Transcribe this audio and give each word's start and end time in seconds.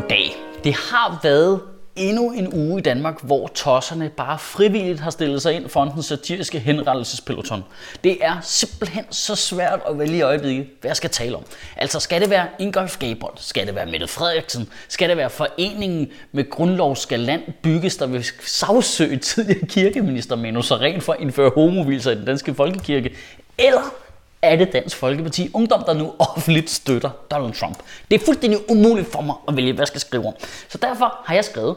Goddag. 0.00 0.36
Det 0.64 0.74
har 0.74 1.20
været 1.22 1.60
endnu 1.96 2.32
en 2.32 2.54
uge 2.54 2.78
i 2.78 2.82
Danmark, 2.82 3.22
hvor 3.22 3.46
tosserne 3.46 4.10
bare 4.16 4.38
frivilligt 4.38 5.00
har 5.00 5.10
stillet 5.10 5.42
sig 5.42 5.54
ind 5.54 5.68
foran 5.68 5.92
den 5.94 6.02
satiriske 6.02 6.58
henrettelsespeloton. 6.58 7.64
Det 8.04 8.18
er 8.20 8.36
simpelthen 8.42 9.04
så 9.10 9.34
svært 9.34 9.80
at 9.88 9.98
vælge 9.98 10.16
i 10.16 10.20
øjeblikket, 10.22 10.66
hvad 10.80 10.88
jeg 10.88 10.96
skal 10.96 11.10
tale 11.10 11.36
om. 11.36 11.42
Altså 11.76 12.00
skal 12.00 12.20
det 12.20 12.30
være 12.30 12.46
Ingolf 12.58 12.98
Gabold? 12.98 13.34
Skal 13.36 13.66
det 13.66 13.74
være 13.74 13.86
Mette 13.86 14.06
Frederiksen? 14.06 14.68
Skal 14.88 15.08
det 15.08 15.16
være 15.16 15.30
foreningen 15.30 16.08
med 16.32 16.50
grundlov 16.50 16.96
skal 16.96 17.20
land 17.20 17.42
bygges, 17.62 17.96
der 17.96 18.06
vil 18.06 18.24
sagsøge 18.40 19.16
tidligere 19.16 19.66
kirkeminister 19.66 20.36
Manu 20.36 20.62
Saren 20.62 21.00
for 21.00 21.12
at 21.12 21.20
indføre 21.20 21.50
homovilser 21.54 22.10
i 22.10 22.14
den 22.14 22.24
danske 22.24 22.54
folkekirke? 22.54 23.10
Eller 23.58 23.94
er 24.42 24.56
det 24.56 24.72
Dansk 24.72 24.96
Folkeparti 24.96 25.50
Ungdom, 25.54 25.84
der 25.84 25.94
nu 25.94 26.14
offentligt 26.36 26.70
støtter 26.70 27.10
Donald 27.30 27.54
Trump. 27.54 27.78
Det 28.10 28.20
er 28.20 28.24
fuldstændig 28.24 28.70
umuligt 28.70 29.12
for 29.12 29.20
mig 29.20 29.34
at 29.48 29.56
vælge, 29.56 29.72
hvad 29.72 29.82
jeg 29.82 29.88
skal 29.88 30.00
skrive 30.00 30.26
om. 30.26 30.34
Så 30.68 30.78
derfor 30.78 31.20
har 31.24 31.34
jeg 31.34 31.44
skrevet 31.44 31.76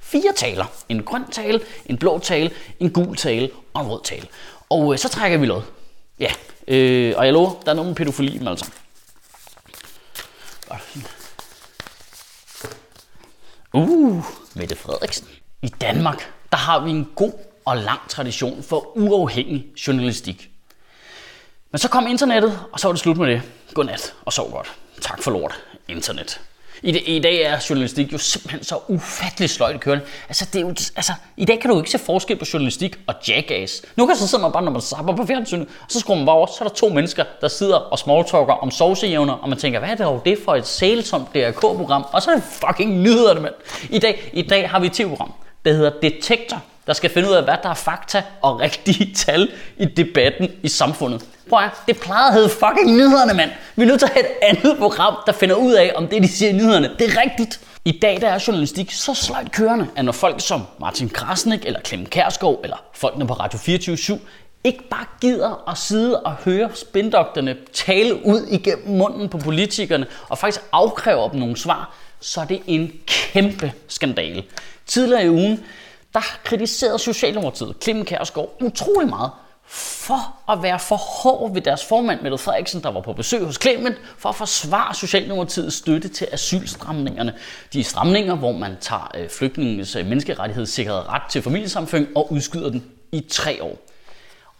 fire 0.00 0.32
taler. 0.36 0.64
En 0.88 1.02
grøn 1.02 1.30
tale, 1.30 1.60
en 1.86 1.98
blå 1.98 2.18
tale, 2.18 2.50
en 2.80 2.90
gul 2.90 3.16
tale 3.16 3.50
og 3.74 3.82
en 3.82 3.90
rød 3.90 4.00
tale. 4.04 4.26
Og 4.70 4.92
øh, 4.92 4.98
så 4.98 5.08
trækker 5.08 5.38
vi 5.38 5.46
lod. 5.46 5.62
Ja, 6.20 6.30
øh, 6.68 7.14
og 7.16 7.24
jeg 7.24 7.32
lover, 7.32 7.50
der 7.64 7.70
er 7.70 7.76
nogen 7.76 7.94
pædofili 7.94 8.34
i 8.34 8.38
dem 8.38 8.48
altså. 8.48 8.70
Uh, 13.72 14.24
Mette 14.54 14.76
Frederiksen. 14.76 15.28
I 15.62 15.68
Danmark, 15.68 16.32
der 16.50 16.56
har 16.56 16.80
vi 16.80 16.90
en 16.90 17.08
god 17.16 17.32
og 17.64 17.76
lang 17.76 18.00
tradition 18.08 18.62
for 18.62 18.96
uafhængig 18.96 19.66
journalistik. 19.86 20.50
Men 21.70 21.78
så 21.78 21.88
kom 21.88 22.06
internettet, 22.06 22.60
og 22.72 22.80
så 22.80 22.88
var 22.88 22.92
det 22.92 23.00
slut 23.00 23.16
med 23.16 23.26
det. 23.26 23.42
Godnat, 23.74 24.14
og 24.24 24.32
sov 24.32 24.50
godt. 24.50 24.72
Tak 25.00 25.22
for 25.22 25.30
lort, 25.30 25.60
internet. 25.88 26.40
I, 26.82 26.92
det, 26.92 27.02
I 27.06 27.18
dag 27.18 27.42
er 27.42 27.66
journalistik 27.70 28.12
jo 28.12 28.18
simpelthen 28.18 28.64
så 28.64 28.78
ufattelig 28.88 29.50
sløjt 29.50 29.80
kørende. 29.80 30.04
Altså, 30.28 30.44
det 30.52 30.56
er 30.56 30.60
jo, 30.60 30.68
altså, 30.68 31.12
I 31.36 31.44
dag 31.44 31.60
kan 31.60 31.70
du 31.70 31.78
ikke 31.78 31.90
se 31.90 31.98
forskel 31.98 32.36
på 32.36 32.44
journalistik 32.52 32.98
og 33.06 33.14
jackass. 33.28 33.82
Nu 33.96 34.06
kan 34.06 34.16
så 34.16 34.28
sidde 34.28 34.42
man 34.42 34.52
bare, 34.52 34.62
når 34.62 34.72
man 34.72 34.80
sapper 34.80 35.16
på 35.16 35.26
fjernsynet, 35.26 35.66
og 35.66 35.86
så 35.88 36.00
skruer 36.00 36.16
man 36.16 36.26
bare 36.26 36.36
over, 36.36 36.46
så 36.46 36.56
er 36.60 36.68
der 36.68 36.74
to 36.74 36.88
mennesker, 36.88 37.24
der 37.40 37.48
sidder 37.48 37.76
og 37.76 37.98
smalltalker 37.98 38.52
om 38.52 38.70
sovsejævner, 38.70 39.32
og 39.32 39.48
man 39.48 39.58
tænker, 39.58 39.78
hvad 39.78 39.88
er 39.88 39.94
det 39.94 40.04
dog 40.04 40.22
det 40.24 40.38
for 40.44 40.54
et 40.54 40.66
sælsomt 40.66 41.34
DRK-program? 41.34 42.06
Og 42.12 42.22
så 42.22 42.30
er 42.30 42.34
det 42.34 42.44
fucking 42.44 43.00
nyhederne, 43.00 43.40
mand. 43.40 43.54
I 43.90 43.98
dag, 43.98 44.30
I 44.32 44.42
dag 44.42 44.70
har 44.70 44.78
vi 44.80 44.86
et 44.86 44.92
tv-program, 44.92 45.32
der 45.64 45.72
hedder 45.72 45.90
Detektor, 46.02 46.62
der 46.86 46.92
skal 46.92 47.10
finde 47.10 47.28
ud 47.28 47.34
af, 47.34 47.44
hvad 47.44 47.56
der 47.62 47.68
er 47.68 47.74
fakta 47.74 48.22
og 48.42 48.60
rigtige 48.60 49.14
tal 49.14 49.50
i 49.76 49.84
debatten 49.84 50.48
i 50.62 50.68
samfundet. 50.68 51.24
Prøv 51.48 51.58
at, 51.58 51.70
det 51.86 52.00
plejede 52.00 52.28
at 52.28 52.34
hedde 52.34 52.48
fucking 52.48 52.96
nyhederne, 52.96 53.34
mand. 53.34 53.50
Vi 53.76 53.82
er 53.82 53.86
nødt 53.86 54.00
til 54.00 54.06
at 54.06 54.12
have 54.12 54.26
et 54.26 54.32
andet 54.42 54.78
program, 54.78 55.14
der 55.26 55.32
finder 55.32 55.54
ud 55.54 55.72
af, 55.72 55.92
om 55.96 56.08
det, 56.08 56.22
de 56.22 56.28
siger 56.28 56.50
i 56.50 56.52
nyhederne, 56.52 56.90
det 56.98 57.06
er 57.06 57.20
rigtigt. 57.20 57.60
I 57.84 57.98
dag 58.02 58.20
der 58.20 58.28
er 58.28 58.44
journalistik 58.46 58.92
så 58.92 59.14
sløjt 59.14 59.52
kørende, 59.52 59.86
at 59.96 60.04
når 60.04 60.12
folk 60.12 60.40
som 60.40 60.62
Martin 60.80 61.08
Krasnik 61.08 61.66
eller 61.66 61.80
Clem 61.80 62.06
Kærskov 62.06 62.60
eller 62.62 62.76
folkene 62.94 63.26
på 63.26 63.32
Radio 63.32 63.58
24 63.58 64.18
ikke 64.64 64.88
bare 64.90 65.04
gider 65.20 65.70
at 65.70 65.78
sidde 65.78 66.20
og 66.20 66.32
høre 66.32 66.70
spindokterne 66.74 67.56
tale 67.72 68.26
ud 68.26 68.46
igennem 68.50 68.96
munden 68.96 69.28
på 69.28 69.38
politikerne 69.38 70.06
og 70.28 70.38
faktisk 70.38 70.64
afkræve 70.72 71.30
dem 71.32 71.40
nogle 71.40 71.56
svar, 71.56 71.94
så 72.20 72.40
er 72.40 72.44
det 72.44 72.62
en 72.66 72.92
kæmpe 73.06 73.72
skandale. 73.88 74.44
Tidligere 74.86 75.24
i 75.24 75.30
ugen, 75.30 75.64
der 76.14 76.38
kritiserede 76.44 76.98
Socialdemokratiet 76.98 77.74
Clem 77.82 78.04
Kærskov 78.04 78.56
utrolig 78.60 79.08
meget 79.08 79.30
for 79.70 80.52
at 80.52 80.62
være 80.62 80.78
for 80.78 80.96
hård 80.96 81.52
ved 81.52 81.60
deres 81.62 81.84
formand, 81.84 82.20
Mette 82.20 82.38
Frederiksen, 82.38 82.82
der 82.82 82.90
var 82.90 83.00
på 83.00 83.12
besøg 83.12 83.44
hos 83.44 83.58
Clement, 83.62 83.96
for 84.18 84.28
at 84.28 84.34
forsvare 84.34 84.94
Socialdemokratiets 84.94 85.76
støtte 85.76 86.08
til 86.08 86.28
asylstramningerne. 86.32 87.34
De 87.72 87.84
stramninger, 87.84 88.34
hvor 88.34 88.52
man 88.52 88.76
tager 88.80 89.10
øh, 89.14 89.28
flygtningens 89.30 89.96
øh, 89.96 90.06
menneskerettighedssikrede 90.06 91.02
ret 91.02 91.22
til 91.30 91.42
familiesammenføring 91.42 92.08
og 92.16 92.32
udskyder 92.32 92.70
den 92.70 92.84
i 93.12 93.20
tre 93.30 93.62
år. 93.62 93.78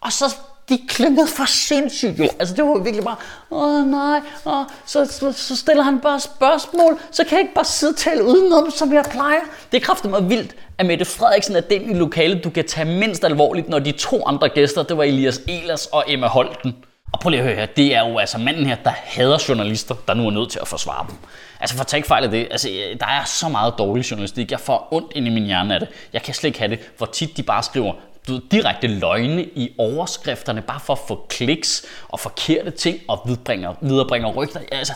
Og 0.00 0.12
så 0.12 0.36
de 0.68 0.78
klingede 0.88 1.26
for 1.26 1.44
sindssygt 1.44 2.18
jo. 2.18 2.28
Altså 2.38 2.54
det 2.54 2.64
var 2.64 2.78
virkelig 2.78 3.04
bare, 3.04 3.16
åh 3.50 3.86
nej, 3.86 4.20
åh, 4.46 4.64
så, 4.86 5.04
så, 5.04 5.32
så 5.32 5.56
stiller 5.56 5.82
han 5.82 6.00
bare 6.00 6.20
spørgsmål, 6.20 7.00
så 7.10 7.24
kan 7.24 7.32
jeg 7.32 7.40
ikke 7.40 7.54
bare 7.54 7.64
sidde 7.64 7.90
og 7.90 7.96
tale 7.96 8.24
udenom, 8.24 8.70
som 8.70 8.92
jeg 8.92 9.04
plejer. 9.10 9.40
Det 9.72 9.82
kræfter 9.82 10.08
mig 10.08 10.30
vildt, 10.30 10.54
at 10.78 10.86
Mette 10.86 11.04
Frederiksen 11.04 11.56
er 11.56 11.60
den 11.60 11.90
i 11.90 11.94
lokalet, 11.94 12.44
du 12.44 12.50
kan 12.50 12.68
tage 12.68 12.98
mindst 12.98 13.24
alvorligt, 13.24 13.68
når 13.68 13.78
de 13.78 13.92
to 13.92 14.26
andre 14.26 14.48
gæster, 14.48 14.82
det 14.82 14.96
var 14.96 15.04
Elias 15.04 15.40
Elers 15.48 15.86
og 15.86 16.04
Emma 16.08 16.26
Holten. 16.26 16.76
Og 17.12 17.20
prøv 17.20 17.30
lige 17.30 17.40
at 17.40 17.46
høre 17.46 17.56
her, 17.56 17.66
det 17.66 17.94
er 17.94 18.08
jo 18.08 18.18
altså 18.18 18.38
manden 18.38 18.66
her, 18.66 18.76
der 18.84 18.90
hader 18.90 19.38
journalister, 19.48 19.94
der 20.08 20.14
nu 20.14 20.26
er 20.26 20.30
nødt 20.30 20.50
til 20.50 20.58
at 20.62 20.68
forsvare 20.68 21.06
dem. 21.08 21.16
Altså 21.60 21.76
for 21.76 21.80
at 21.80 21.86
tage 21.86 21.98
ikke 21.98 22.08
fejl 22.08 22.24
af 22.24 22.30
det, 22.30 22.48
altså 22.50 22.68
øh, 22.68 23.00
der 23.00 23.06
er 23.06 23.24
så 23.24 23.48
meget 23.48 23.74
dårlig 23.78 24.10
journalistik, 24.10 24.50
jeg 24.50 24.60
får 24.60 24.88
ondt 24.90 25.12
ind 25.14 25.26
i 25.26 25.30
min 25.30 25.44
hjerne 25.44 25.74
af 25.74 25.80
det. 25.80 25.88
Jeg 26.12 26.22
kan 26.22 26.34
slet 26.34 26.48
ikke 26.48 26.58
have 26.58 26.70
det, 26.70 26.78
hvor 26.96 27.06
tit 27.06 27.36
de 27.36 27.42
bare 27.42 27.62
skriver 27.62 27.92
du 28.28 28.32
ved, 28.32 28.42
direkte 28.50 28.86
løgne 28.86 29.44
i 29.44 29.74
overskrifterne, 29.78 30.62
bare 30.62 30.80
for 30.80 30.92
at 30.92 30.98
få 31.08 31.26
kliks 31.28 31.86
og 32.08 32.20
forkerte 32.20 32.70
ting 32.70 32.98
og 33.08 33.20
viderebringer, 33.26 33.74
viderebringer 33.80 34.28
rygter. 34.32 34.60
Altså, 34.72 34.72
altså, 34.72 34.94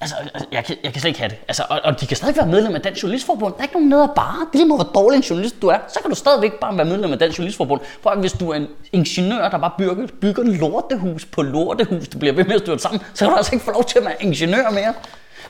Altså, 0.00 0.16
jeg 0.52 0.64
kan, 0.64 0.76
jeg 0.84 0.92
kan 0.92 1.00
slet 1.00 1.08
ikke 1.08 1.18
have 1.18 1.28
det. 1.28 1.38
Altså, 1.48 1.62
og, 1.68 1.80
og 1.84 2.00
de 2.00 2.06
kan 2.06 2.16
stadig 2.16 2.36
være 2.36 2.46
medlem 2.46 2.74
af 2.74 2.80
Dansk 2.80 3.02
Journalistforbund. 3.02 3.52
Der 3.52 3.58
er 3.58 3.62
ikke 3.62 3.74
nogen 3.74 3.88
nede 3.88 4.12
bare. 4.16 4.38
Det 4.38 4.54
er 4.54 4.58
lige 4.58 4.66
meget, 4.66 4.86
hvor 4.86 5.02
dårlig 5.02 5.16
en 5.16 5.22
journalist 5.22 5.62
du 5.62 5.68
er. 5.68 5.78
Så 5.88 6.00
kan 6.00 6.10
du 6.10 6.16
stadigvæk 6.16 6.52
bare 6.52 6.76
være 6.76 6.86
medlem 6.86 7.12
af 7.12 7.18
Dansk 7.18 7.38
Journalistforbund. 7.38 7.80
For 8.02 8.14
hvis 8.20 8.32
du 8.32 8.50
er 8.50 8.54
en 8.56 8.66
ingeniør, 8.92 9.48
der 9.48 9.58
bare 9.58 9.72
bygger, 9.78 10.06
bygger 10.20 10.42
lortehus 10.42 11.24
på 11.24 11.42
lortehus, 11.42 12.08
det 12.08 12.18
bliver 12.18 12.34
ved 12.34 12.44
med 12.44 12.54
at 12.54 12.60
styrte 12.60 12.82
sammen, 12.82 13.00
så 13.14 13.24
kan 13.24 13.30
du 13.30 13.36
altså 13.36 13.54
ikke 13.54 13.64
få 13.64 13.70
lov 13.70 13.84
til 13.84 13.98
at 13.98 14.04
være 14.04 14.14
ingeniør 14.20 14.70
mere. 14.70 14.94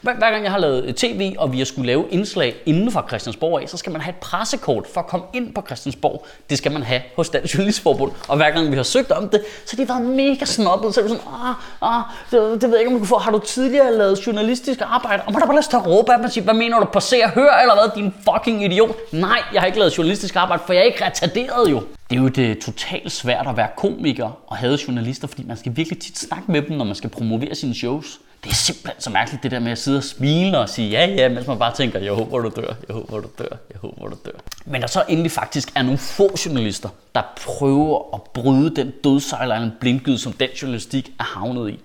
Hver, 0.03 0.15
hver 0.15 0.31
gang 0.31 0.45
jeg 0.45 0.53
har 0.53 0.59
lavet 0.59 0.85
øh, 0.85 0.95
tv, 0.95 1.35
og 1.39 1.53
vi 1.53 1.59
har 1.59 1.65
skulle 1.65 1.87
lave 1.87 2.05
indslag 2.11 2.55
inden 2.67 2.91
for 2.93 3.05
Christiansborg 3.09 3.63
af, 3.63 3.69
så 3.69 3.77
skal 3.77 3.93
man 3.93 4.01
have 4.01 4.11
et 4.11 4.21
pressekort 4.21 4.87
for 4.95 5.01
at 5.01 5.07
komme 5.07 5.27
ind 5.33 5.55
på 5.55 5.63
Christiansborg. 5.67 6.27
Det 6.51 6.59
skal 6.59 6.73
man 6.73 6.83
have 6.83 7.01
hos 7.17 7.29
Dansk 7.29 7.55
Journalistforbund. 7.55 8.13
Og 8.29 8.37
hver 8.37 8.51
gang 8.51 8.71
vi 8.71 8.77
har 8.77 8.83
søgt 8.83 9.11
om 9.11 9.29
det, 9.29 9.45
så 9.67 9.77
har 9.77 9.85
de 9.85 9.89
været 9.89 10.03
mega 10.03 10.45
snobbet. 10.45 10.95
Så 10.95 11.01
er 11.01 11.05
det 11.05 11.11
sådan, 11.11 11.27
ah, 11.43 11.97
ah, 11.99 12.03
det, 12.31 12.63
det, 12.63 12.71
ved 12.71 12.71
jeg 12.71 12.81
ikke, 12.81 12.89
om 12.89 12.95
du 12.95 12.99
kan 12.99 13.07
få. 13.07 13.19
Har 13.19 13.31
du 13.31 13.39
tidligere 13.39 13.99
lavet 13.99 14.27
journalistisk 14.27 14.81
arbejde? 14.85 15.23
Og 15.27 15.33
man 15.33 15.43
har 15.43 15.47
bare 15.47 15.57
lyst 15.57 15.71
til 15.71 15.77
at 15.77 15.87
råbe 15.87 16.13
af 16.13 16.19
dem 16.19 16.25
og 16.25 16.31
sige, 16.31 16.45
hvad 16.45 16.55
mener 16.55 16.79
du, 16.79 16.85
passer 16.85 17.29
hør, 17.29 17.53
eller 17.61 17.75
hvad, 17.75 18.03
din 18.03 18.15
fucking 18.25 18.65
idiot? 18.65 19.13
Nej, 19.13 19.43
jeg 19.53 19.63
har 19.63 19.67
ikke 19.67 19.79
lavet 19.79 19.99
journalistisk 19.99 20.37
arbejde, 20.37 20.63
for 20.67 20.73
jeg 20.73 20.81
er 20.81 20.85
ikke 20.85 21.05
retarderet 21.05 21.71
jo. 21.71 21.83
Det 22.11 22.17
er 22.17 22.23
jo 22.23 22.29
det 22.29 22.51
øh, 22.51 22.57
totalt 22.57 23.13
svært 23.13 23.47
at 23.49 23.57
være 23.57 23.69
komiker 23.77 24.31
og 24.47 24.57
have 24.57 24.79
journalister, 24.89 25.29
fordi 25.29 25.45
man 25.45 25.57
skal 25.57 25.77
virkelig 25.77 25.99
tit 25.99 26.19
snakke 26.19 26.53
med 26.53 26.63
dem, 26.63 26.77
når 26.77 26.85
man 26.85 26.95
skal 26.95 27.11
promovere 27.11 27.55
sine 27.55 27.75
shows. 27.75 28.21
Det 28.45 28.51
er 28.51 28.55
simpelthen 28.55 29.01
så 29.01 29.11
mærkeligt, 29.11 29.43
det 29.43 29.51
der 29.51 29.59
med 29.59 29.73
at 29.73 29.79
sidde 29.79 29.99
og 29.99 30.05
smile 30.05 30.59
og 30.59 30.69
sige 30.69 30.91
ja, 30.91 31.07
ja, 31.07 31.29
mens 31.29 31.47
man 31.47 31.59
bare 31.59 31.75
tænker, 31.75 31.99
jeg 31.99 32.13
håber, 32.13 32.39
du 32.39 32.53
dør, 32.57 32.75
jeg 32.89 32.95
håber, 32.95 33.21
du 33.21 33.29
dør, 33.39 33.57
jeg 33.71 33.81
håber, 33.81 34.09
du 34.09 34.17
dør. 34.25 34.39
Men 34.65 34.81
der 34.81 34.87
så 34.87 35.05
endelig 35.09 35.33
faktisk 35.33 35.73
er 35.75 35.83
nogle 35.83 35.99
få 35.99 36.31
journalister, 36.47 36.89
der 37.15 37.23
prøver 37.47 38.15
at 38.15 38.23
bryde 38.23 38.77
den 38.77 38.93
dødsejlerne 39.05 39.73
blindgyde, 39.81 40.19
som 40.19 40.33
den 40.33 40.49
journalistik 40.63 41.11
er 41.19 41.25
havnet 41.25 41.71
i. 41.71 41.81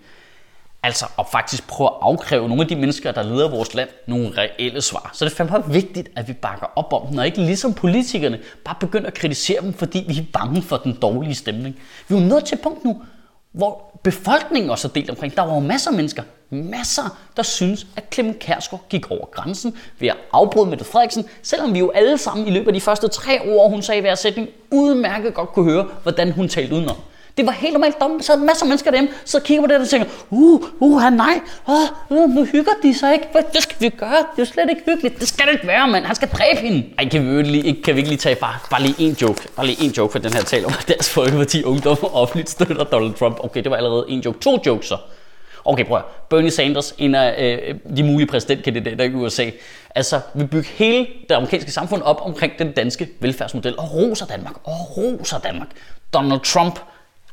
Altså 0.83 1.05
at 1.19 1.25
faktisk 1.31 1.67
prøve 1.67 1.89
at 1.89 1.95
afkræve 2.01 2.47
nogle 2.47 2.63
af 2.63 2.67
de 2.67 2.75
mennesker, 2.75 3.11
der 3.11 3.23
leder 3.23 3.49
vores 3.49 3.73
land, 3.73 3.89
nogle 4.07 4.31
reelle 4.37 4.81
svar. 4.81 5.09
Så 5.13 5.25
det 5.25 5.31
er 5.31 5.35
fandme 5.35 5.73
vigtigt, 5.73 6.09
at 6.15 6.27
vi 6.27 6.33
bakker 6.33 6.67
op 6.75 6.93
om 6.93 7.07
dem, 7.07 7.17
og 7.17 7.25
ikke 7.25 7.41
ligesom 7.41 7.73
politikerne 7.73 8.39
bare 8.65 8.75
begynder 8.79 9.07
at 9.07 9.13
kritisere 9.13 9.61
dem, 9.61 9.73
fordi 9.73 10.05
vi 10.07 10.17
er 10.17 10.23
bange 10.33 10.61
for 10.61 10.77
den 10.77 10.97
dårlige 11.01 11.35
stemning. 11.35 11.75
Vi 12.07 12.15
er 12.15 12.19
jo 12.19 12.25
nået 12.27 12.45
til 12.45 12.55
et 12.55 12.61
punkt 12.61 12.85
nu, 12.85 13.01
hvor 13.55 13.99
befolkningen 14.03 14.69
også 14.69 14.87
er 14.87 14.91
delt 14.91 15.09
omkring. 15.09 15.35
Der 15.35 15.41
var 15.41 15.53
jo 15.53 15.59
masser 15.59 15.91
af 15.91 15.95
mennesker, 15.95 16.23
masser, 16.49 17.17
der 17.37 17.43
synes, 17.43 17.87
at 17.95 18.03
Clemen 18.13 18.33
Kærsgaard 18.33 18.83
gik 18.89 19.11
over 19.11 19.25
grænsen 19.25 19.77
ved 19.99 20.07
at 20.07 20.17
afbryde 20.33 20.69
Mette 20.69 20.85
Frederiksen, 20.85 21.25
selvom 21.43 21.73
vi 21.73 21.79
jo 21.79 21.89
alle 21.89 22.17
sammen 22.17 22.47
i 22.47 22.51
løbet 22.51 22.67
af 22.67 22.73
de 22.73 22.81
første 22.81 23.07
tre 23.07 23.41
år, 23.41 23.69
hun 23.69 23.81
sagde 23.81 24.01
hver 24.01 24.15
sætning, 24.15 24.49
udmærket 24.71 25.33
godt 25.33 25.49
kunne 25.49 25.71
høre, 25.71 25.87
hvordan 26.03 26.31
hun 26.31 26.47
talte 26.47 26.75
udenom. 26.75 26.97
Det 27.37 27.45
var 27.45 27.51
helt 27.51 27.73
normalt. 27.73 27.99
Der 27.99 28.17
sad 28.21 28.37
masser 28.37 28.65
af 28.65 28.67
mennesker 28.67 28.91
derhjemme, 28.91 29.15
så 29.25 29.39
kigger 29.39 29.63
på 29.63 29.67
det 29.67 29.81
og 29.81 29.89
tænker, 29.89 30.07
uh, 30.29 30.61
uh, 30.79 31.01
nej, 31.01 31.39
uh, 31.67 31.73
uh, 32.17 32.29
nu 32.29 32.45
hygger 32.45 32.71
de 32.83 32.93
sig 32.93 33.13
ikke. 33.13 33.25
Hvad 33.31 33.41
det 33.53 33.63
skal 33.63 33.75
vi 33.79 33.89
gøre? 33.89 34.25
Det 34.35 34.41
er 34.41 34.45
slet 34.45 34.69
ikke 34.69 34.81
hyggeligt. 34.85 35.19
Det 35.19 35.27
skal 35.27 35.45
det 35.45 35.53
ikke 35.53 35.67
være, 35.67 35.87
mand. 35.87 36.05
Han 36.05 36.15
skal 36.15 36.29
dræbe 36.29 36.59
hende. 36.59 36.85
Ej, 36.97 37.09
kan 37.09 37.37
vi, 37.37 37.41
lige, 37.41 37.83
kan 37.83 37.95
vi 37.95 37.99
ikke 37.99 38.09
lige 38.09 38.19
tage 38.19 38.35
bare, 38.35 38.55
bare 38.69 38.81
lige 38.81 38.95
en 38.99 39.13
joke? 39.21 39.47
Bare 39.55 39.65
lige 39.65 39.85
en 39.85 39.91
joke 39.91 40.11
for 40.11 40.19
den 40.19 40.33
her 40.33 40.41
tale 40.41 40.65
om, 40.65 40.73
at 40.79 40.87
Dansk 40.87 41.11
Folkeparti 41.11 41.63
Ungdom 41.63 41.97
offentligt 42.13 42.49
støtter 42.49 42.83
Donald 42.83 43.13
Trump. 43.13 43.37
Okay, 43.43 43.63
det 43.63 43.71
var 43.71 43.77
allerede 43.77 44.05
en 44.09 44.19
joke. 44.19 44.39
To 44.39 44.59
jokes 44.65 44.87
så. 44.87 44.97
Okay, 45.65 45.85
prøv 45.85 45.97
at. 45.97 46.03
Bernie 46.29 46.51
Sanders, 46.51 46.93
en 46.97 47.15
af 47.15 47.59
øh, 47.59 47.75
de 47.97 48.03
mulige 48.03 48.27
præsidentkandidater 48.27 49.03
i 49.03 49.13
USA, 49.13 49.49
altså 49.95 50.19
vil 50.33 50.47
bygge 50.47 50.69
hele 50.69 51.07
det 51.29 51.35
amerikanske 51.35 51.71
samfund 51.71 52.01
op 52.01 52.21
omkring 52.21 52.53
den 52.59 52.71
danske 52.71 53.07
velfærdsmodel 53.19 53.79
og 53.79 53.93
roser 53.93 54.25
Danmark. 54.25 54.55
Og 54.63 54.97
roser 54.97 55.39
Danmark. 55.39 55.67
Donald 56.13 56.39
Trump 56.39 56.79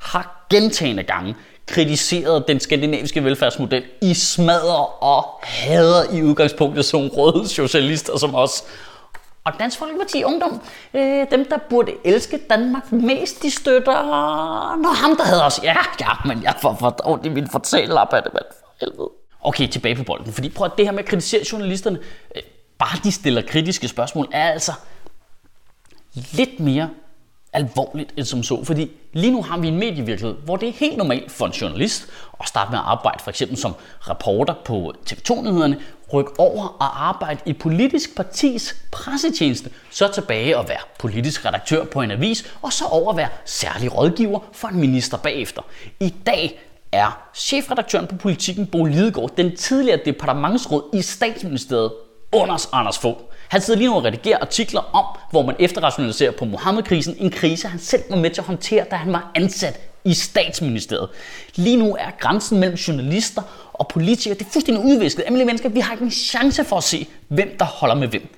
har 0.02 0.46
gentagende 0.50 1.02
gange 1.02 1.36
kritiseret 1.66 2.48
den 2.48 2.60
skandinaviske 2.60 3.24
velfærdsmodel 3.24 3.84
i 4.02 4.14
smadrer 4.14 5.02
og 5.02 5.40
hader 5.42 6.12
i 6.12 6.22
udgangspunktet 6.22 6.84
som 6.84 7.08
røde 7.08 7.48
socialister 7.48 8.18
som 8.18 8.34
os. 8.34 8.64
Og 9.44 9.52
Dansk 9.58 9.78
Folkeparti 9.78 10.24
Ungdom, 10.24 10.60
øh, 10.94 11.26
dem 11.30 11.44
der 11.50 11.58
burde 11.70 11.92
elske 12.04 12.40
Danmark 12.50 12.92
mest, 12.92 13.42
de 13.42 13.50
støtter 13.50 13.92
når 14.76 14.94
ham 14.94 15.16
der 15.16 15.24
hader 15.24 15.44
os. 15.44 15.60
Ja, 15.62 15.76
ja, 16.00 16.08
men 16.24 16.42
jeg 16.42 16.54
får 16.62 16.76
for 16.80 17.20
det 17.22 17.32
min 17.32 17.48
fortælle 17.50 18.00
op 18.00 18.12
af 18.12 18.22
det, 18.22 18.34
mand. 18.34 18.44
For 18.50 18.74
helvede. 18.80 19.10
Okay, 19.40 19.68
tilbage 19.68 19.96
på 19.96 20.04
bolden. 20.04 20.32
Fordi 20.32 20.48
prøv 20.48 20.64
at 20.64 20.72
det 20.76 20.86
her 20.86 20.92
med 20.92 20.98
at 20.98 21.08
kritisere 21.08 21.42
journalisterne. 21.52 21.98
Øh, 22.36 22.42
bare 22.78 22.98
de 23.04 23.12
stiller 23.12 23.42
kritiske 23.42 23.88
spørgsmål, 23.88 24.28
er 24.32 24.50
altså 24.50 24.72
lidt 26.14 26.60
mere 26.60 26.90
alvorligt 27.52 28.12
end 28.16 28.26
som 28.26 28.42
så. 28.42 28.64
Fordi 28.64 28.90
lige 29.12 29.32
nu 29.32 29.42
har 29.42 29.58
vi 29.58 29.68
en 29.68 29.78
medievirkelighed, 29.78 30.36
hvor 30.44 30.56
det 30.56 30.68
er 30.68 30.72
helt 30.72 30.96
normalt 30.96 31.32
for 31.32 31.46
en 31.46 31.52
journalist 31.52 32.06
at 32.40 32.48
starte 32.48 32.70
med 32.70 32.78
at 32.78 32.84
arbejde 32.84 33.22
for 33.22 33.30
eksempel 33.30 33.56
som 33.56 33.74
reporter 34.00 34.54
på 34.64 34.92
TV2-nyhederne, 35.10 35.80
rykke 36.12 36.32
over 36.38 36.76
og 36.80 37.08
arbejde 37.08 37.40
i 37.46 37.52
politisk 37.52 38.16
partis 38.16 38.76
pressetjeneste, 38.92 39.70
så 39.90 40.08
tilbage 40.08 40.58
og 40.58 40.68
være 40.68 40.80
politisk 40.98 41.44
redaktør 41.44 41.84
på 41.84 42.00
en 42.00 42.10
avis, 42.10 42.54
og 42.62 42.72
så 42.72 42.84
over 42.84 43.10
at 43.10 43.16
være 43.16 43.28
særlig 43.44 43.98
rådgiver 43.98 44.40
for 44.52 44.68
en 44.68 44.80
minister 44.80 45.16
bagefter. 45.16 45.62
I 46.00 46.14
dag 46.26 46.60
er 46.92 47.28
chefredaktøren 47.34 48.06
på 48.06 48.16
Politiken, 48.16 48.66
Bo 48.66 48.84
Lidegaard, 48.84 49.36
den 49.36 49.56
tidligere 49.56 50.00
departementsråd 50.04 50.82
i 50.92 51.02
statsministeriet 51.02 51.92
Anders 52.32 52.68
Anders 52.72 52.98
Fogh. 52.98 53.18
Han 53.52 53.60
sidder 53.60 53.78
lige 53.78 53.90
nu 53.90 53.96
og 53.96 54.04
redigerer 54.04 54.38
artikler 54.40 54.80
om, 54.80 55.04
hvor 55.30 55.42
man 55.42 55.56
efterrationaliserer 55.58 56.30
på 56.30 56.44
Mohammed-krisen, 56.44 57.16
en 57.18 57.30
krise, 57.30 57.68
han 57.68 57.80
selv 57.80 58.02
var 58.10 58.16
med 58.16 58.30
til 58.30 58.40
at 58.40 58.46
håndtere, 58.46 58.84
da 58.90 58.96
han 58.96 59.12
var 59.12 59.30
ansat 59.34 59.80
i 60.04 60.14
statsministeriet. 60.14 61.08
Lige 61.54 61.76
nu 61.76 61.96
er 62.00 62.10
grænsen 62.18 62.60
mellem 62.60 62.76
journalister 62.76 63.42
og 63.72 63.88
politikere, 63.88 64.38
det 64.38 64.46
er 64.46 64.50
fuldstændig 64.50 64.84
udvisket. 64.84 65.22
Almindelige 65.22 65.46
mennesker, 65.46 65.68
vi 65.68 65.80
har 65.80 65.92
ikke 65.92 66.04
en 66.04 66.10
chance 66.10 66.64
for 66.64 66.76
at 66.76 66.84
se, 66.84 67.06
hvem 67.28 67.56
der 67.58 67.64
holder 67.64 67.94
med 67.94 68.08
hvem 68.08 68.34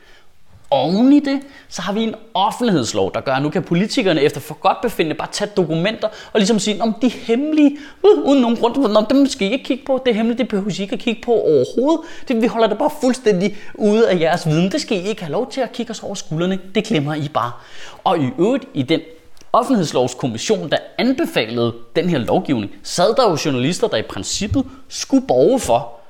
oven 0.75 1.13
i 1.13 1.21
det, 1.21 1.41
så 1.69 1.83
har 1.83 1.93
vi 1.93 2.03
en 2.03 2.15
offentlighedslov, 2.35 3.15
der 3.15 3.21
gør, 3.21 3.33
at 3.33 3.43
nu 3.43 3.51
kan 3.51 3.63
politikerne 3.63 4.23
efter 4.23 4.41
for 4.41 4.55
godt 4.55 4.81
befindende 4.83 5.17
bare 5.17 5.29
tage 5.33 5.51
dokumenter 5.57 6.09
og 6.33 6.41
ligesom 6.41 6.59
sige, 6.59 6.83
om 6.83 6.95
de 7.03 7.07
er 7.07 7.11
hemmelige, 7.11 7.79
uh, 8.03 8.29
uden 8.29 8.41
nogen 8.41 8.57
grund, 8.57 8.97
om 8.97 9.07
dem 9.07 9.27
skal 9.27 9.49
I 9.49 9.53
ikke 9.53 9.65
kigge 9.65 9.85
på, 9.87 10.03
det 10.05 10.11
er 10.11 10.15
hemmeligt, 10.15 10.39
det 10.39 10.49
behøver 10.49 10.71
I 10.79 10.83
ikke 10.83 10.93
at 10.93 10.99
kigge 10.99 11.23
på 11.25 11.33
overhovedet. 11.33 12.01
Det, 12.29 12.43
vi 12.43 12.47
holder 12.47 12.69
det 12.69 12.79
bare 12.79 12.91
fuldstændig 13.01 13.57
ude 13.75 14.11
af 14.11 14.21
jeres 14.21 14.47
viden. 14.47 14.73
Det 14.73 14.81
skal 14.81 14.99
I 14.99 15.01
ikke 15.01 15.23
have 15.23 15.33
lov 15.33 15.51
til 15.51 15.61
at 15.61 15.73
kigge 15.73 15.91
os 15.91 16.03
over 16.03 16.15
skuldrene. 16.15 16.59
Det 16.75 16.85
glemmer 16.85 17.15
I 17.15 17.29
bare. 17.29 17.51
Og 18.05 18.19
i 18.19 18.29
øvrigt, 18.39 18.65
i 18.75 18.83
den 18.83 19.01
offentlighedslovskommission, 19.53 20.71
der 20.71 20.77
anbefalede 20.99 21.73
den 21.97 22.09
her 22.09 22.19
lovgivning, 22.19 22.73
sad 22.83 23.15
der 23.17 23.31
jo 23.31 23.37
journalister, 23.45 23.89
der 23.89 23.97
i 23.97 24.03
princippet 24.03 24.65
skulle 24.89 25.27
borge 25.27 25.61
for, 25.61 26.04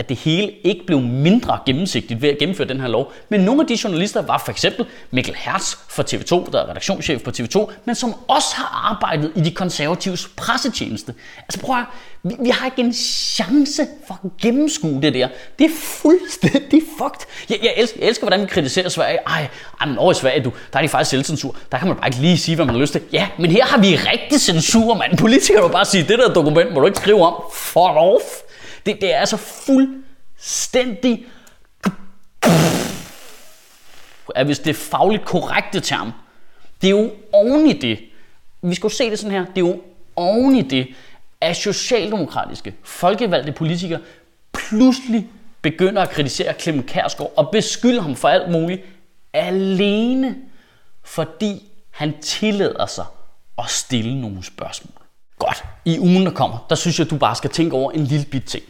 at 0.00 0.08
det 0.08 0.16
hele 0.16 0.52
ikke 0.64 0.86
blev 0.86 1.00
mindre 1.00 1.58
gennemsigtigt 1.66 2.22
ved 2.22 2.28
at 2.28 2.38
gennemføre 2.38 2.68
den 2.68 2.80
her 2.80 2.88
lov. 2.88 3.12
Men 3.28 3.40
nogle 3.40 3.60
af 3.60 3.66
de 3.66 3.78
journalister 3.84 4.22
var 4.22 4.42
for 4.44 4.50
eksempel 4.50 4.86
Mikkel 5.10 5.34
Hertz 5.34 5.74
fra 5.88 6.02
TV2, 6.02 6.50
der 6.50 6.58
er 6.58 6.70
redaktionschef 6.70 7.22
på 7.22 7.30
TV2, 7.30 7.72
men 7.84 7.94
som 7.94 8.14
også 8.28 8.56
har 8.56 8.90
arbejdet 8.90 9.32
i 9.36 9.40
de 9.40 9.50
konservatives 9.50 10.28
pressetjeneste. 10.36 11.14
Altså 11.38 11.60
prøv 11.60 11.76
at 11.76 11.84
vi, 12.22 12.34
vi 12.42 12.50
har 12.50 12.66
ikke 12.66 12.80
en 12.80 12.92
chance 12.92 13.86
for 14.06 14.20
at 14.24 14.30
gennemskue 14.42 15.02
det 15.02 15.14
der. 15.14 15.28
Det 15.58 15.64
er 15.64 15.74
fuldstændig 15.82 16.82
fucked. 16.98 17.26
Jeg, 17.50 17.58
jeg, 17.62 17.72
elsker, 17.76 18.00
jeg 18.00 18.08
elsker, 18.08 18.26
hvordan 18.26 18.40
vi 18.40 18.46
kritiserer 18.46 18.88
Sverige. 18.88 19.18
Ej, 19.26 19.48
ej 19.80 19.86
men 19.86 19.98
over 19.98 20.12
i 20.12 20.14
Sverige, 20.14 20.44
du, 20.44 20.52
der 20.72 20.78
er 20.78 20.82
de 20.82 20.88
faktisk 20.88 21.10
selvcensur. 21.10 21.56
Der 21.72 21.78
kan 21.78 21.88
man 21.88 21.96
bare 21.96 22.08
ikke 22.08 22.20
lige 22.20 22.38
sige, 22.38 22.54
hvad 22.56 22.64
man 22.64 22.74
har 22.74 22.80
lyst 22.80 22.92
til. 22.92 23.02
Ja, 23.12 23.28
men 23.38 23.50
her 23.50 23.64
har 23.64 23.78
vi 23.78 23.96
rigtig 23.96 24.40
censur, 24.40 24.94
mand. 24.94 25.18
Politikere 25.18 25.62
vil 25.62 25.72
bare 25.72 25.84
sige, 25.84 26.04
det 26.08 26.18
der 26.18 26.32
dokument 26.32 26.72
må 26.74 26.80
du 26.80 26.86
ikke 26.86 26.98
skrive 26.98 27.26
om. 27.26 27.42
Fuck 27.54 27.96
off. 27.96 28.24
Det, 28.86 29.00
det 29.00 29.14
er 29.14 29.18
altså 29.18 29.36
fuldstændig... 29.36 31.26
Er 34.34 34.44
hvis 34.44 34.58
det 34.58 34.70
er 34.70 34.74
fagligt 34.74 35.24
korrekte 35.24 35.80
term. 35.80 36.12
Det 36.82 36.86
er 36.86 36.90
jo 36.90 37.10
oven 37.32 37.66
i 37.66 37.72
det. 37.72 37.98
Vi 38.62 38.74
skal 38.74 38.88
jo 38.88 38.94
se 38.94 39.10
det 39.10 39.18
sådan 39.18 39.32
her. 39.32 39.44
Det 39.44 39.64
er 39.64 39.68
jo 39.68 39.82
oven 40.16 40.56
i 40.56 40.62
det, 40.62 40.94
at 41.40 41.56
socialdemokratiske, 41.56 42.74
folkevalgte 42.82 43.52
politikere 43.52 44.00
pludselig 44.52 45.28
begynder 45.62 46.02
at 46.02 46.10
kritisere 46.10 46.54
Clemen 46.54 46.82
Kærsgaard 46.82 47.32
og 47.36 47.50
beskylde 47.50 48.02
ham 48.02 48.16
for 48.16 48.28
alt 48.28 48.50
muligt, 48.50 48.82
alene 49.32 50.36
fordi 51.02 51.62
han 51.90 52.20
tillader 52.20 52.86
sig 52.86 53.04
at 53.58 53.70
stille 53.70 54.20
nogle 54.20 54.44
spørgsmål. 54.44 54.99
Godt. 55.40 55.64
I 55.84 55.98
ugen, 55.98 56.26
der 56.26 56.32
kommer, 56.32 56.66
der 56.68 56.76
synes 56.76 56.98
jeg, 56.98 57.10
du 57.10 57.16
bare 57.16 57.34
skal 57.34 57.50
tænke 57.50 57.76
over 57.76 57.92
en 57.92 58.04
lille 58.04 58.26
bit 58.26 58.44
ting. 58.44 58.64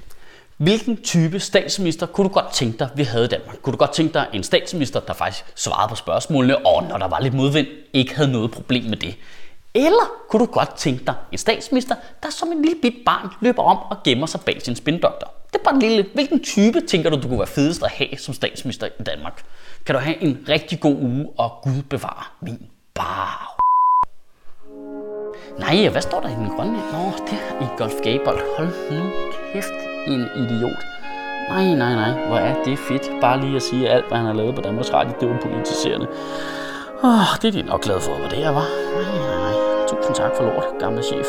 Hvilken 0.57 1.03
type 1.03 1.41
statsminister 1.41 2.07
kunne 2.07 2.29
du 2.29 2.33
godt 2.33 2.53
tænke 2.53 2.79
dig, 2.79 2.89
vi 2.95 3.03
havde 3.03 3.25
i 3.25 3.29
Danmark? 3.29 3.57
Kunne 3.63 3.73
du 3.73 3.79
godt 3.79 3.93
tænke 3.93 4.15
dig 4.15 4.27
en 4.33 4.43
statsminister, 4.43 5.01
der 5.01 5.13
faktisk 5.13 5.45
svarede 5.55 5.89
på 5.89 5.95
spørgsmålene, 5.95 6.67
og 6.67 6.83
når 6.83 6.99
der 6.99 7.09
var 7.09 7.21
lidt 7.21 7.35
modvind, 7.35 7.67
ikke 7.93 8.17
havde 8.17 8.33
noget 8.33 8.51
problem 8.51 8.85
med 8.85 8.97
det? 8.97 9.17
Eller 9.75 10.11
kunne 10.31 10.47
du 10.47 10.53
godt 10.53 10.75
tænke 10.77 11.05
dig 11.05 11.15
en 11.33 11.39
statsminister, 11.39 11.95
der 12.23 12.31
som 12.31 12.53
en 12.53 12.63
lille 12.63 12.79
bit 12.83 12.95
barn 13.07 13.29
løber 13.41 13.63
om 13.63 13.79
og 13.79 13.97
gemmer 14.05 14.27
sig 14.27 14.41
bag 14.41 14.63
sin 14.63 14.77
spindoktor? 14.77 15.33
Det 15.53 15.59
er 15.59 15.65
bare 15.65 15.75
en 15.75 15.81
lille, 15.81 16.07
hvilken 16.15 16.45
type 16.45 16.81
tænker 16.81 17.11
du, 17.11 17.17
du 17.17 17.29
kunne 17.29 17.39
være 17.39 17.47
fedest 17.47 17.83
at 17.83 17.91
have 17.91 18.19
som 18.19 18.35
statsminister 18.35 18.87
i 18.87 19.03
Danmark? 19.03 19.43
Kan 19.87 19.95
du 19.95 20.01
have 20.01 20.23
en 20.23 20.45
rigtig 20.49 20.81
god 20.81 20.97
uge, 20.97 21.29
og 21.39 21.53
Gud 21.63 21.83
bevare 21.83 22.25
min 22.41 22.59
bar. 22.95 23.50
Nej, 25.61 25.89
hvad 25.89 26.03
står 26.03 26.21
der 26.21 26.29
i 26.29 26.35
den 26.35 26.51
grønne? 26.57 26.79
Nå, 26.93 27.03
det 27.27 27.39
er 27.39 27.65
i 27.65 27.69
Golf 27.79 27.95
Gable. 28.05 28.43
Hold 28.57 28.69
nu 28.91 29.11
kæft, 29.53 29.73
en 30.07 30.21
idiot. 30.37 30.81
Nej, 31.49 31.65
nej, 31.65 31.95
nej, 31.95 32.27
hvor 32.27 32.37
er 32.37 32.65
det 32.65 32.79
fedt. 32.79 33.21
Bare 33.21 33.41
lige 33.41 33.57
at 33.57 33.63
sige, 33.63 33.89
alt, 33.89 34.09
hvad 34.09 34.19
han 34.19 34.27
har 34.27 34.33
lavet 34.33 34.55
på 34.55 34.61
Danmarks 34.61 34.93
Radio, 34.93 35.13
det 35.21 35.29
var 35.29 35.39
politiserende. 35.43 36.07
Åh, 37.05 37.11
oh, 37.11 37.37
det 37.43 37.49
er 37.49 37.53
de 37.53 37.63
nok 37.63 37.83
glade 37.83 38.01
for, 38.01 38.13
hvad 38.19 38.31
det 38.31 38.45
er, 38.45 38.51
var. 38.51 38.67
Nej, 38.95 39.05
nej, 39.05 39.37
nej. 39.37 39.55
Tusind 39.89 40.15
tak 40.15 40.31
for 40.37 40.45
lort, 40.45 40.65
gamle 40.81 41.03
chef. 41.03 41.27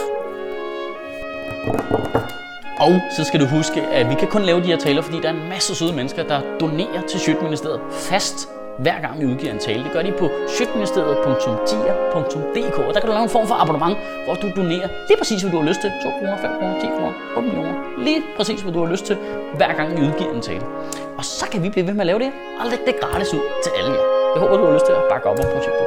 Og 2.80 3.01
så 3.18 3.24
skal 3.24 3.39
du 3.39 3.45
huske, 3.45 3.81
at 3.81 4.10
vi 4.10 4.16
kan 4.16 4.28
kun 4.28 4.42
lave 4.42 4.60
de 4.60 4.66
her 4.66 4.78
taler, 4.78 5.01
fordi 5.01 5.22
der 5.22 5.30
er 5.30 5.33
en 5.33 5.50
masse 5.50 5.75
søde 5.75 5.94
mennesker, 5.94 6.24
der 6.24 6.42
donerer 6.60 7.01
til 7.10 7.19
Sjøtministeriet 7.19 7.81
fast 7.92 8.50
hver 8.77 9.01
gang 9.01 9.19
vi 9.19 9.25
udgiver 9.25 9.53
en 9.53 9.59
tale. 9.59 9.83
Det 9.83 9.91
gør 9.91 10.01
de 10.01 10.12
på 10.12 10.29
sjøtministeriet.dia.dk, 10.56 12.77
og 12.88 12.94
der 12.94 13.00
kan 13.00 13.09
du 13.09 13.13
lave 13.18 13.23
en 13.23 13.29
form 13.29 13.47
for 13.47 13.56
abonnement, 13.63 13.97
hvor 14.25 14.33
du 14.33 14.47
donerer 14.56 14.88
lige 15.07 15.18
præcis, 15.18 15.41
hvad 15.41 15.51
du 15.51 15.57
har 15.62 15.68
lyst 15.68 15.81
til. 15.81 15.91
2 16.03 16.09
kroner, 16.19 16.38
5 16.38 16.51
kroner, 16.59 16.79
10 16.81 16.88
kroner, 16.88 17.13
8 17.38 17.50
millioner. 17.50 17.73
Lige 17.97 18.21
præcis, 18.38 18.62
hvad 18.62 18.73
du 18.73 18.83
har 18.83 18.91
lyst 18.91 19.06
til, 19.06 19.18
hver 19.56 19.73
gang 19.73 19.97
vi 19.97 20.01
udgiver 20.07 20.33
en 20.33 20.41
tale. 20.41 20.62
Og 21.18 21.25
så 21.25 21.45
kan 21.51 21.63
vi 21.63 21.69
blive 21.69 21.88
ved 21.88 21.94
med 21.94 22.01
at 22.01 22.07
lave 22.07 22.19
det 22.19 22.31
og 22.59 22.65
lægge 22.71 22.85
det 22.85 23.00
gratis 23.01 23.33
ud 23.33 23.39
til 23.63 23.71
alle 23.77 23.91
jer. 23.91 24.01
Jeg 24.33 24.41
håber, 24.41 24.57
du 24.57 24.65
har 24.65 24.73
lyst 24.73 24.85
til 24.85 24.94
at 24.94 25.03
bakke 25.09 25.29
op 25.29 25.39
om 25.39 25.45
projektet. 25.56 25.85